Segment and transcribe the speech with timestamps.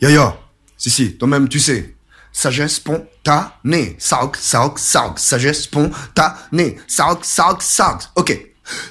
[0.00, 0.32] Yo,
[0.76, 1.96] si si, toi-même tu sais.
[2.32, 8.02] Sagesse spontanée, sauk, sauk, sauk, sagesse spontanée, sauk, sauk, sauk.
[8.14, 8.38] Ok.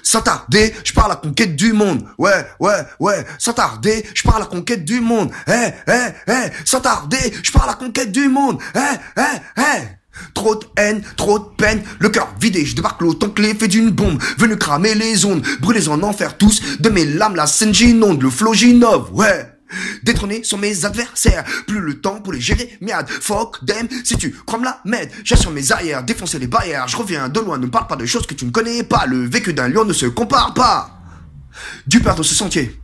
[0.04, 2.04] Sans tarder, je pars à la conquête du monde.
[2.18, 3.26] Ouais, ouais, ouais.
[3.40, 5.32] Sans tarder, je pars à la conquête du monde.
[5.48, 6.50] Eh, eh, eh.
[6.66, 8.60] Sans tarder, je pars à la conquête du monde.
[8.76, 8.80] Eh,
[9.18, 9.22] eh,
[9.60, 9.84] eh.
[10.34, 13.92] Trop de haine, trop de peine, le cœur vidé, je débarque l'autant que l'effet d'une
[13.92, 18.24] bombe, venu cramer les ondes, brûlez en enfer tous, de mes lames la scène j'inonde,
[18.24, 18.54] le flow
[19.12, 19.57] ouais.
[20.04, 24.32] Détrôner sont mes adversaires, plus le temps pour les gérer, merde, fuck them, si tu
[24.32, 27.88] crois la mettre, j'assure mes arrières, défoncer les barrières, je reviens de loin, ne parle
[27.88, 30.54] pas de choses que tu ne connais pas, le vécu d'un lion ne se compare
[30.54, 30.92] pas.
[31.86, 32.80] Du perdre ce sentier.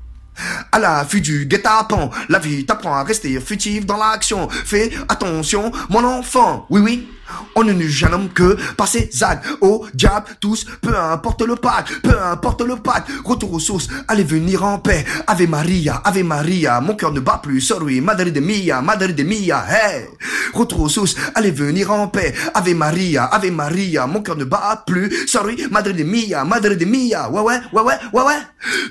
[0.71, 4.49] À l'affût du guet-apens, la vie t'apprend à rester futif dans l'action.
[4.49, 6.65] Fais attention, mon enfant.
[6.69, 7.07] Oui, oui,
[7.55, 8.87] on ne un homme que par
[9.21, 9.47] actes.
[9.61, 13.09] Au diable, tous, peu importe le pacte, peu importe le pacte.
[13.23, 15.05] Retour aux sources, allez venir en paix.
[15.27, 17.61] Ave Maria, Ave Maria, mon cœur ne bat plus.
[17.61, 20.05] Sorry, Madre de Mia, Madre de Mia, hey.
[20.53, 22.33] Retour aux sources, allez venir en paix.
[22.53, 25.27] Ave Maria, Ave Maria, mon cœur ne bat plus.
[25.27, 28.41] Sorry, Madre de Mia, Madre de Mia, ouais, ouais, ouais, ouais, ouais, ouais.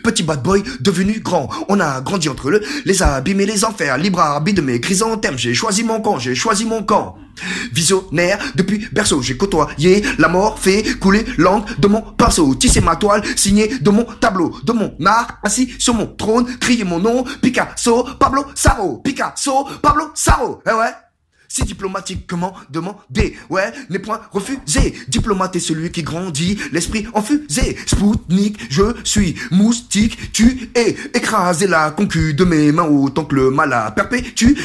[0.03, 3.97] Petit bad boy devenu grand, on a grandi entre le, les abîmes et les enfers.
[3.99, 7.17] Libre arbitre de mes chrysanthèmes, j'ai choisi mon camp, j'ai choisi mon camp.
[7.73, 12.97] Visionnaire depuis berceau, j'ai côtoyé la mort, fait couler l'angle de mon pinceau, tissé ma
[12.97, 17.25] toile, signé de mon tableau, de mon art, assis sur mon trône, crier mon nom,
[17.41, 20.93] Picasso, Pablo Saro, Picasso, Pablo Saro, eh ouais.
[21.55, 24.95] Si diplomatiquement demandé, ouais, n'est point refusé.
[25.09, 27.77] Diplomate est celui qui grandit, l'esprit en fusée.
[27.85, 33.51] Spoutnik, je suis moustique, tu es écrasé la concu de mes mains autant que le
[33.51, 34.57] mal a perpétué.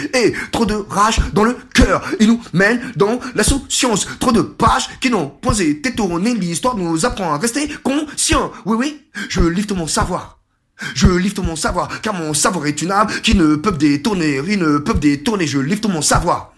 [0.53, 4.07] Trop de rage dans le cœur, il nous mène dans la science.
[4.21, 8.49] Trop de pages qui n'ont posé été tournées, l'histoire nous apprend à rester conscient.
[8.65, 10.39] Oui, oui, je livre mon savoir.
[10.95, 14.57] Je livre mon savoir, car mon savoir est une âme qui ne peut détourner, ils
[14.57, 16.53] ne peuvent détourner, je livre mon savoir.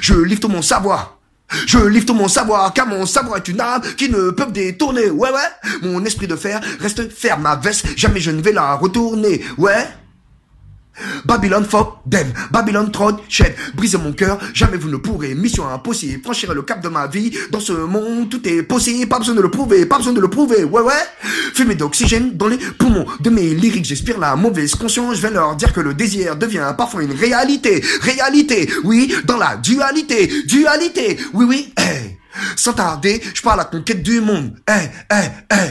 [0.00, 1.18] Je livre tout mon savoir.
[1.66, 5.10] Je livre tout mon savoir, car mon savoir est une arme qui ne peut détourner.
[5.10, 5.78] Ouais, ouais.
[5.82, 7.42] Mon esprit de fer reste ferme.
[7.42, 9.44] Ma veste, jamais je ne vais la retourner.
[9.58, 9.86] Ouais.
[11.24, 16.22] Babylone fuck them, Babylone trot shed, brisez mon cœur, jamais vous ne pourrez, mission impossible,
[16.22, 19.40] franchir le cap de ma vie, dans ce monde tout est possible, pas besoin de
[19.40, 20.92] le prouver, pas besoin de le prouver, ouais ouais,
[21.54, 23.06] fumée d'oxygène dans les poumons.
[23.20, 26.72] De mes lyriques, j'espère la mauvaise conscience, je vais leur dire que le désir devient
[26.76, 32.19] parfois une réalité, réalité, oui, dans la dualité, dualité, oui oui, hey.
[32.56, 34.56] Sans tarder, je pars à la conquête du monde.
[34.66, 35.70] Hey, hey, hey.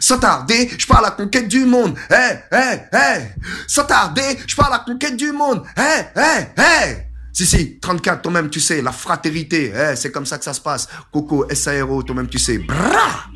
[0.00, 1.96] Sans tarder, je pars à la conquête du monde.
[2.10, 3.22] Hey, hey, hey.
[3.66, 5.64] Sans tarder, je pars à la conquête du monde.
[5.76, 6.96] Hey, hey, hey.
[7.32, 9.72] Si, si, 34, toi-même, tu sais, la fraternité.
[9.74, 10.88] Hey, c'est comme ça que ça se passe.
[11.12, 12.58] Coco, SARO, toi-même, tu sais.
[12.58, 13.30] Brah